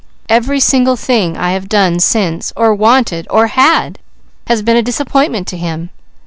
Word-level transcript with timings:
Every 0.29 0.59
single 0.59 0.95
thing 0.95 1.37
I 1.37 1.51
have 1.51 1.69
done 1.69 1.99
since, 1.99 2.51
or 2.55 2.73
wanted 2.73 3.27
or 3.29 3.45
had, 3.49 3.99
has 4.47 4.63
been 4.63 4.75
a 4.75 4.81
disappointment 4.81 5.45
to 5.49 5.57
him. 5.57 5.91